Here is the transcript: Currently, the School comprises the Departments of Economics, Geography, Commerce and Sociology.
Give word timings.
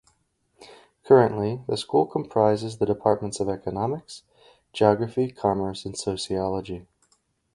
Currently, 1.03 1.61
the 1.67 1.77
School 1.77 2.07
comprises 2.07 2.79
the 2.79 2.87
Departments 2.87 3.39
of 3.39 3.47
Economics, 3.47 4.23
Geography, 4.73 5.31
Commerce 5.31 5.85
and 5.85 5.95
Sociology. 5.95 6.87